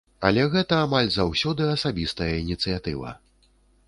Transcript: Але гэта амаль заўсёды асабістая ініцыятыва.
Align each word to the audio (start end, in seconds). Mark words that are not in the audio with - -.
Але 0.27 0.43
гэта 0.53 0.77
амаль 0.85 1.09
заўсёды 1.15 1.67
асабістая 1.75 2.31
ініцыятыва. 2.45 3.13